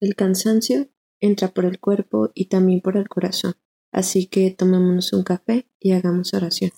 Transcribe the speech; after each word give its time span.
El 0.00 0.16
cansancio 0.16 0.88
entra 1.20 1.48
por 1.48 1.66
el 1.66 1.78
cuerpo 1.78 2.30
y 2.32 2.46
también 2.46 2.80
por 2.80 2.96
el 2.96 3.06
corazón. 3.06 3.56
Así 3.92 4.28
que 4.28 4.50
tomémonos 4.50 5.12
un 5.12 5.24
café 5.24 5.66
y 5.78 5.92
hagamos 5.92 6.32
oración. 6.32 6.70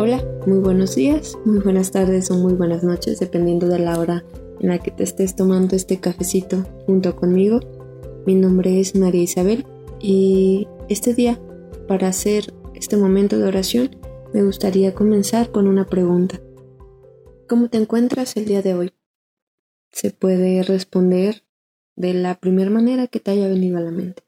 Hola, 0.00 0.24
muy 0.44 0.58
buenos 0.58 0.96
días, 0.96 1.38
muy 1.44 1.60
buenas 1.60 1.92
tardes 1.92 2.32
o 2.32 2.34
muy 2.34 2.54
buenas 2.54 2.82
noches, 2.82 3.20
dependiendo 3.20 3.68
de 3.68 3.78
la 3.78 4.00
hora 4.00 4.24
en 4.58 4.70
la 4.70 4.80
que 4.80 4.90
te 4.90 5.04
estés 5.04 5.36
tomando 5.36 5.76
este 5.76 6.00
cafecito 6.00 6.64
junto 6.86 7.14
conmigo. 7.14 7.60
Mi 8.26 8.34
nombre 8.34 8.80
es 8.80 8.96
María 8.96 9.22
Isabel 9.22 9.64
y 10.00 10.66
este 10.88 11.14
día, 11.14 11.40
para 11.86 12.08
hacer 12.08 12.52
este 12.74 12.96
momento 12.96 13.38
de 13.38 13.46
oración, 13.46 14.03
me 14.34 14.42
gustaría 14.42 14.96
comenzar 14.96 15.52
con 15.52 15.68
una 15.68 15.86
pregunta. 15.86 16.40
¿Cómo 17.48 17.68
te 17.68 17.78
encuentras 17.78 18.36
el 18.36 18.46
día 18.46 18.62
de 18.62 18.74
hoy? 18.74 18.92
Se 19.92 20.10
puede 20.10 20.64
responder 20.64 21.44
de 21.94 22.14
la 22.14 22.40
primera 22.40 22.68
manera 22.68 23.06
que 23.06 23.20
te 23.20 23.30
haya 23.30 23.46
venido 23.46 23.78
a 23.78 23.82
la 23.82 23.92
mente. 23.92 24.24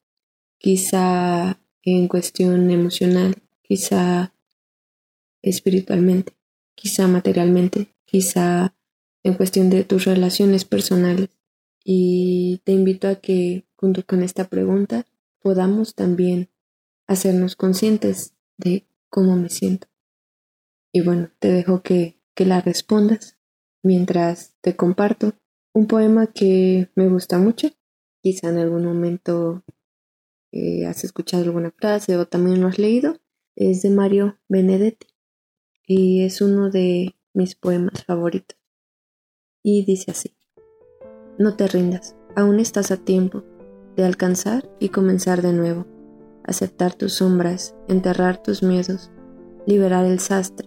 Quizá 0.59 1.59
en 1.83 2.07
cuestión 2.07 2.71
emocional, 2.71 3.35
quizá 3.63 4.33
espiritualmente, 5.43 6.35
quizá 6.77 7.09
materialmente, 7.09 7.89
quizá 8.05 8.77
en 9.25 9.35
cuestión 9.35 9.71
de 9.71 9.83
tus 9.83 10.05
relaciones 10.05 10.65
personales. 10.65 11.31
Y 11.83 12.61
te 12.63 12.71
invito 12.71 13.09
a 13.09 13.17
que, 13.17 13.65
junto 13.75 14.07
con 14.07 14.23
esta 14.23 14.45
pregunta, 14.45 15.05
podamos 15.41 15.97
también 15.97 16.49
hacernos 17.09 17.57
conscientes 17.57 18.35
de 18.57 18.87
cómo 19.09 19.35
me 19.35 19.49
siento. 19.49 19.89
Y 20.97 21.03
bueno, 21.03 21.29
te 21.41 21.53
dejo 21.53 21.83
que, 21.83 22.23
que 22.35 22.47
la 22.47 22.63
respondas 22.63 23.37
mientras 23.83 24.57
te 24.63 24.77
comparto 24.77 25.35
un 25.75 25.89
poema 25.89 26.29
que 26.29 26.91
me 26.95 27.07
gusta 27.07 27.37
mucho. 27.37 27.69
Quizá 28.23 28.49
en 28.49 28.57
algún 28.57 28.87
momento 28.87 29.63
eh, 30.53 30.87
has 30.87 31.05
escuchado 31.05 31.43
alguna 31.43 31.71
frase 31.71 32.17
o 32.17 32.25
también 32.25 32.63
lo 32.63 32.69
has 32.69 32.79
leído. 32.79 33.19
Es 33.57 33.83
de 33.83 33.91
Mario 33.91 34.39
Benedetti 34.49 35.09
y 35.87 36.25
es 36.25 36.41
uno 36.41 36.71
de 36.71 37.15
mis 37.35 37.57
poemas 37.57 38.03
favoritos. 38.07 38.57
Y 39.63 39.85
dice 39.85 40.13
así, 40.13 40.35
no 41.39 41.57
te 41.57 41.69
rindas, 41.69 42.17
aún 42.35 42.59
estás 42.59 42.91
a 42.91 42.97
tiempo 42.97 43.45
de 43.97 44.05
alcanzar 44.07 44.67
y 44.81 44.89
comenzar 44.89 45.43
de 45.43 45.53
nuevo, 45.53 45.87
aceptar 46.43 46.95
tus 46.95 47.17
sombras, 47.17 47.75
enterrar 47.87 48.43
tus 48.43 48.63
miedos, 48.63 49.11
liberar 49.67 50.07
el 50.07 50.21
sastre, 50.21 50.67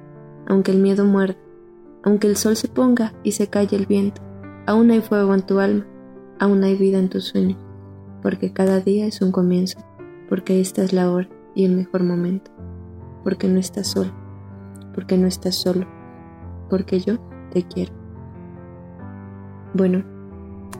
aunque 0.51 0.71
el 0.71 0.79
miedo 0.79 1.05
muerda, 1.05 1.37
aunque 2.03 2.27
el 2.27 2.35
sol 2.35 2.57
se 2.57 2.67
ponga 2.67 3.13
y 3.23 3.31
se 3.31 3.47
calle 3.47 3.77
el 3.77 3.85
viento, 3.85 4.21
aún 4.67 4.91
hay 4.91 4.99
fuego 4.99 5.33
en 5.33 5.43
tu 5.43 5.59
alma, 5.59 5.87
aún 6.39 6.61
hay 6.65 6.75
vida 6.75 6.99
en 6.99 7.07
tus 7.07 7.23
sueños, 7.23 7.57
porque 8.21 8.51
cada 8.51 8.81
día 8.81 9.05
es 9.05 9.21
un 9.21 9.31
comienzo, 9.31 9.79
porque 10.27 10.59
esta 10.59 10.83
es 10.83 10.91
la 10.91 11.09
hora 11.09 11.29
y 11.55 11.63
el 11.63 11.71
mejor 11.71 12.03
momento 12.03 12.51
porque 13.23 13.47
no 13.47 13.59
estás 13.59 13.87
solo, 13.87 14.11
porque 14.93 15.17
no 15.17 15.27
estás 15.27 15.55
solo, 15.55 15.87
porque 16.69 16.99
yo 16.99 17.17
te 17.53 17.63
quiero. 17.63 17.93
Bueno, 19.73 20.03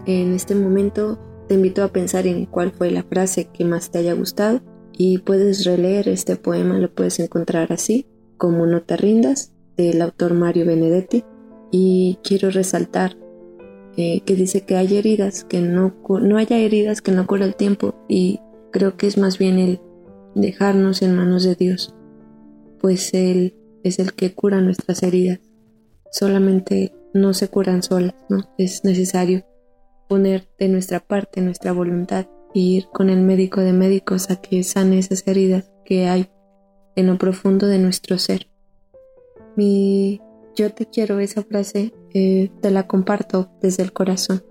en 0.06 0.34
este 0.34 0.54
momento 0.54 1.18
te 1.48 1.56
invito 1.56 1.81
a 1.81 1.90
pensar 1.90 2.28
en 2.28 2.46
cuál 2.46 2.72
fue 2.72 2.92
la 2.92 3.04
frase 3.04 3.46
que 3.46 3.64
más 3.64 3.90
te 3.90 4.00
haya 4.00 4.16
gustado 4.16 4.60
y 4.92 5.20
puedes 5.20 5.64
releer 5.64 6.10
este 6.10 6.36
poema, 6.36 6.78
lo 6.78 6.94
puedes 6.94 7.20
encontrar 7.20 7.72
así, 7.72 8.06
como 8.38 8.66
No 8.66 8.81
te 8.81 8.98
rindas, 8.98 9.50
del 9.78 10.02
autor 10.02 10.34
Mario 10.34 10.66
Benedetti. 10.66 11.24
Y 11.72 12.20
quiero 12.24 12.50
resaltar 12.50 13.18
eh, 13.98 14.22
que 14.26 14.36
dice 14.36 14.62
que 14.62 14.76
hay 14.76 14.98
heridas 14.98 15.44
que 15.44 15.62
no, 15.62 15.96
no 16.22 16.38
haya 16.38 16.58
heridas 16.58 17.02
que 17.02 17.12
no 17.12 17.28
cura 17.28 17.46
el 17.46 17.56
tiempo 17.56 17.96
y 18.08 18.40
creo 18.72 18.98
que 18.98 19.08
es 19.08 19.18
más 19.18 19.38
bien 19.38 19.58
el 19.58 19.80
dejarnos 20.36 21.02
en 21.02 21.16
manos 21.16 21.44
de 21.44 21.56
Dios 21.56 21.94
pues 22.81 23.14
Él 23.14 23.56
es 23.84 24.00
el 24.00 24.14
que 24.14 24.34
cura 24.34 24.60
nuestras 24.60 25.04
heridas. 25.04 25.40
Solamente 26.12 26.94
no 27.14 27.34
se 27.34 27.48
curan 27.48 27.84
solas, 27.84 28.16
¿no? 28.28 28.50
Es 28.58 28.84
necesario 28.84 29.46
poner 30.10 30.50
de 30.60 30.68
nuestra 30.68 31.00
parte 31.00 31.42
nuestra 31.42 31.72
voluntad 31.72 32.26
e 32.54 32.60
ir 32.60 32.88
con 32.92 33.10
el 33.10 33.22
médico 33.22 33.62
de 33.62 33.72
médicos 33.72 34.30
a 34.30 34.42
que 34.42 34.64
sane 34.64 34.98
esas 34.98 35.26
heridas 35.28 35.72
que 35.86 36.08
hay 36.08 36.30
en 36.96 37.08
lo 37.08 37.18
profundo 37.18 37.68
de 37.68 37.78
nuestro 37.78 38.18
ser. 38.18 38.48
Mi 39.56 40.22
yo 40.56 40.73
te 40.73 40.85
quiero 40.85 41.19
esa 41.19 41.44
frase, 41.44 41.94
eh, 42.13 42.51
te 42.62 42.72
la 42.72 42.88
comparto 42.88 43.50
desde 43.62 43.84
el 43.84 43.94
corazón. 43.94 44.44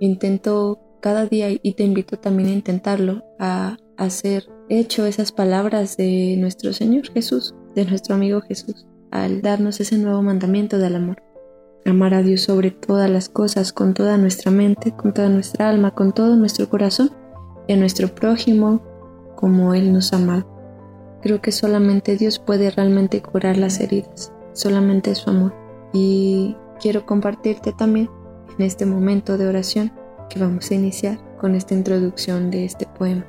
Intento 0.00 0.80
cada 1.00 1.26
día 1.26 1.48
y 1.50 1.74
te 1.74 1.84
invito 1.84 2.18
también 2.18 2.48
a 2.48 2.52
intentarlo, 2.52 3.22
a 3.38 3.76
hacer 3.96 4.48
hecho 4.68 5.06
esas 5.06 5.32
palabras 5.32 5.96
de 5.96 6.36
nuestro 6.38 6.72
Señor 6.72 7.10
Jesús, 7.12 7.54
de 7.74 7.84
nuestro 7.84 8.14
amigo 8.14 8.40
Jesús, 8.40 8.86
al 9.10 9.42
darnos 9.42 9.80
ese 9.80 9.98
nuevo 9.98 10.22
mandamiento 10.22 10.78
del 10.78 10.96
amor. 10.96 11.22
Amar 11.84 12.14
a 12.14 12.22
Dios 12.22 12.42
sobre 12.42 12.72
todas 12.72 13.08
las 13.08 13.28
cosas, 13.28 13.72
con 13.72 13.94
toda 13.94 14.18
nuestra 14.18 14.50
mente, 14.50 14.92
con 14.92 15.14
toda 15.14 15.28
nuestra 15.28 15.68
alma, 15.68 15.92
con 15.92 16.12
todo 16.12 16.34
nuestro 16.34 16.68
corazón, 16.68 17.10
y 17.68 17.74
a 17.74 17.76
nuestro 17.76 18.08
prójimo 18.14 18.82
como 19.36 19.74
Él 19.74 19.92
nos 19.92 20.12
ama. 20.12 20.46
Creo 21.26 21.42
que 21.42 21.50
solamente 21.50 22.16
Dios 22.16 22.38
puede 22.38 22.70
realmente 22.70 23.20
curar 23.20 23.56
las 23.56 23.80
heridas, 23.80 24.32
solamente 24.52 25.12
su 25.16 25.28
amor. 25.28 25.52
Y 25.92 26.54
quiero 26.80 27.04
compartirte 27.04 27.72
también 27.72 28.08
en 28.56 28.64
este 28.64 28.86
momento 28.86 29.36
de 29.36 29.48
oración 29.48 29.92
que 30.30 30.38
vamos 30.38 30.70
a 30.70 30.76
iniciar 30.76 31.18
con 31.38 31.56
esta 31.56 31.74
introducción 31.74 32.52
de 32.52 32.64
este 32.64 32.86
poema. 32.86 33.26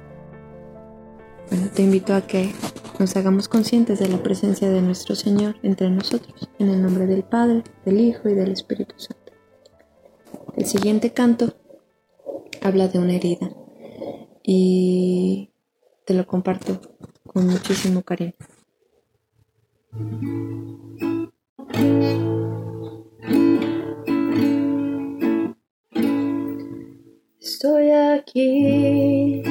Bueno, 1.49 1.69
te 1.73 1.81
invito 1.81 2.13
a 2.13 2.21
que 2.21 2.53
nos 2.99 3.15
hagamos 3.15 3.47
conscientes 3.47 3.97
de 3.97 4.09
la 4.09 4.21
presencia 4.21 4.69
de 4.69 4.83
nuestro 4.83 5.15
Señor 5.15 5.55
entre 5.63 5.89
nosotros, 5.89 6.51
en 6.59 6.69
el 6.69 6.83
nombre 6.83 7.07
del 7.07 7.23
Padre, 7.23 7.63
del 7.83 7.99
Hijo 7.99 8.29
y 8.29 8.35
del 8.35 8.51
Espíritu 8.51 8.93
Santo. 8.99 9.33
El 10.55 10.67
siguiente 10.67 11.13
canto 11.13 11.55
habla 12.61 12.89
de 12.89 12.99
una 12.99 13.15
herida 13.15 13.49
y 14.43 15.49
te 16.05 16.13
lo 16.13 16.27
comparto 16.27 16.79
con 17.37 17.49
muchísimo 17.49 18.01
cariño. 18.01 18.33
Estoy 27.39 27.91
aquí 27.91 29.43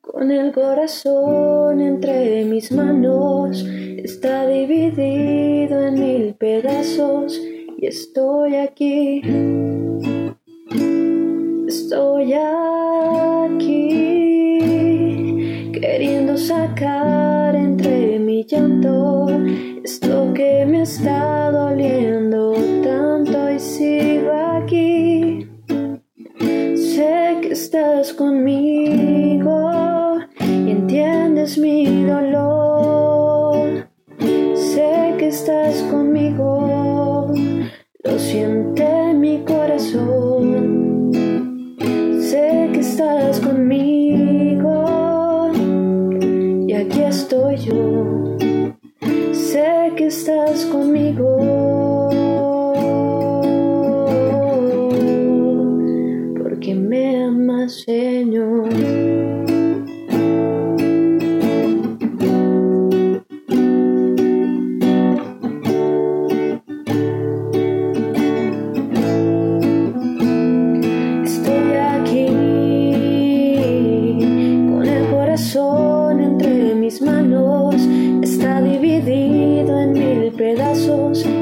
con 0.00 0.30
el 0.30 0.52
corazón 0.52 1.80
entre 1.80 2.44
mis 2.44 2.70
manos, 2.70 3.64
está 3.64 4.46
dividido 4.46 5.84
en 5.84 5.94
mil 5.94 6.34
pedazos 6.34 7.40
y 7.76 7.86
estoy 7.86 8.54
aquí. 8.54 9.20
Estoy 11.66 12.34
aquí 12.34 12.77
sacar 16.58 17.54
entre 17.54 18.18
mi 18.18 18.44
llanto, 18.44 19.28
esto 19.84 20.32
que 20.34 20.66
me 20.66 20.82
está 20.82 21.37
que 49.98 50.06
estás 50.06 50.64
conmigo. 50.66 51.67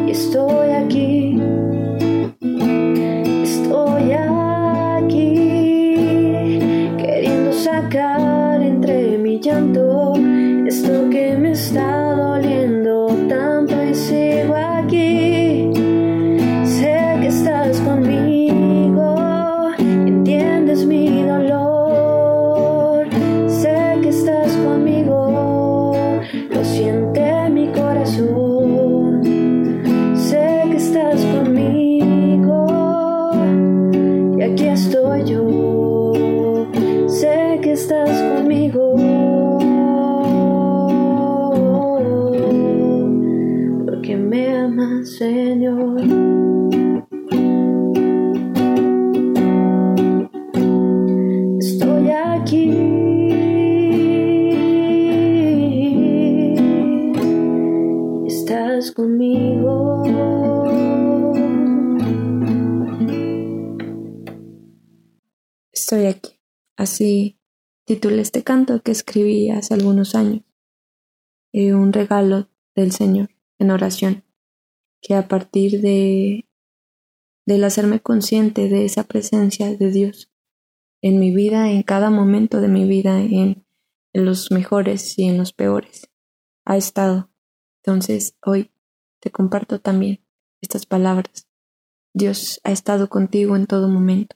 Y 0.06 0.10
estoy 0.10 0.70
aquí. 0.70 1.65
Estoy 65.88 66.06
aquí. 66.06 66.40
Así 66.76 67.38
titulé 67.86 68.20
este 68.20 68.42
canto 68.42 68.82
que 68.82 68.90
escribí 68.90 69.50
hace 69.50 69.72
algunos 69.72 70.16
años. 70.16 70.42
Eh, 71.52 71.74
un 71.74 71.92
regalo 71.92 72.48
del 72.74 72.90
Señor 72.90 73.28
en 73.60 73.70
oración. 73.70 74.24
Que 75.00 75.14
a 75.14 75.28
partir 75.28 75.80
de 75.82 76.48
del 77.46 77.62
hacerme 77.62 78.00
consciente 78.00 78.68
de 78.68 78.84
esa 78.84 79.04
presencia 79.04 79.76
de 79.76 79.92
Dios 79.92 80.28
en 81.02 81.20
mi 81.20 81.32
vida, 81.32 81.70
en 81.70 81.84
cada 81.84 82.10
momento 82.10 82.60
de 82.60 82.66
mi 82.66 82.84
vida, 82.88 83.20
en, 83.20 83.64
en 84.12 84.24
los 84.24 84.50
mejores 84.50 85.16
y 85.20 85.28
en 85.28 85.38
los 85.38 85.52
peores, 85.52 86.10
ha 86.64 86.76
estado. 86.76 87.30
Entonces 87.84 88.36
hoy 88.44 88.72
te 89.20 89.30
comparto 89.30 89.80
también 89.80 90.18
estas 90.60 90.84
palabras. 90.84 91.48
Dios 92.12 92.60
ha 92.64 92.72
estado 92.72 93.08
contigo 93.08 93.54
en 93.54 93.66
todo 93.66 93.88
momento 93.88 94.35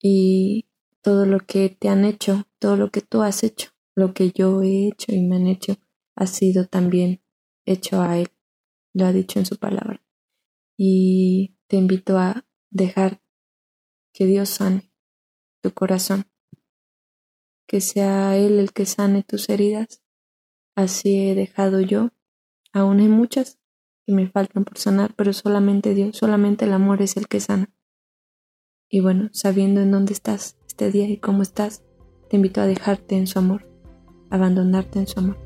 y 0.00 0.66
todo 1.02 1.26
lo 1.26 1.40
que 1.40 1.68
te 1.68 1.88
han 1.88 2.04
hecho, 2.04 2.46
todo 2.58 2.76
lo 2.76 2.90
que 2.90 3.00
tú 3.00 3.22
has 3.22 3.44
hecho, 3.44 3.70
lo 3.94 4.12
que 4.12 4.30
yo 4.30 4.62
he 4.62 4.88
hecho 4.88 5.12
y 5.14 5.20
me 5.20 5.36
han 5.36 5.46
hecho, 5.46 5.76
ha 6.16 6.26
sido 6.26 6.66
también 6.66 7.22
hecho 7.64 8.00
a 8.00 8.18
Él. 8.18 8.28
Lo 8.92 9.06
ha 9.06 9.12
dicho 9.12 9.38
en 9.38 9.46
su 9.46 9.56
palabra. 9.56 10.02
Y 10.76 11.56
te 11.68 11.76
invito 11.76 12.18
a 12.18 12.46
dejar 12.70 13.22
que 14.12 14.26
Dios 14.26 14.48
sane 14.48 14.90
tu 15.62 15.72
corazón, 15.72 16.26
que 17.66 17.80
sea 17.80 18.36
Él 18.36 18.58
el 18.58 18.72
que 18.72 18.86
sane 18.86 19.22
tus 19.22 19.48
heridas. 19.48 20.02
Así 20.74 21.28
he 21.28 21.34
dejado 21.34 21.80
yo. 21.80 22.10
Aún 22.72 23.00
hay 23.00 23.08
muchas 23.08 23.58
que 24.06 24.12
me 24.12 24.28
faltan 24.28 24.64
por 24.64 24.78
sanar, 24.78 25.14
pero 25.14 25.32
solamente 25.32 25.94
Dios, 25.94 26.16
solamente 26.16 26.64
el 26.64 26.72
amor 26.72 27.02
es 27.02 27.16
el 27.16 27.28
que 27.28 27.40
sana. 27.40 27.75
Y 28.88 29.00
bueno, 29.00 29.30
sabiendo 29.32 29.80
en 29.80 29.90
dónde 29.90 30.12
estás 30.12 30.56
este 30.68 30.90
día 30.92 31.08
y 31.08 31.16
cómo 31.16 31.42
estás, 31.42 31.82
te 32.30 32.36
invito 32.36 32.60
a 32.60 32.66
dejarte 32.66 33.16
en 33.16 33.26
su 33.26 33.38
amor, 33.38 33.68
abandonarte 34.30 35.00
en 35.00 35.06
su 35.08 35.18
amor. 35.18 35.38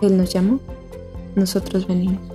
Él 0.00 0.16
nos 0.16 0.32
llamó, 0.32 0.60
nosotros 1.34 1.86
venimos. 1.86 2.31